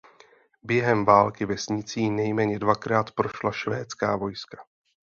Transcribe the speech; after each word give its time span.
Během 0.63 1.05
války 1.05 1.45
vesnicí 1.45 2.09
nejméně 2.09 2.59
dvakrát 2.59 3.11
prošla 3.11 3.51
švédská 3.51 4.15
vojska. 4.15 4.57